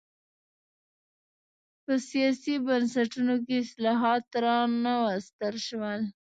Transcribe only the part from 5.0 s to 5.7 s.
وستل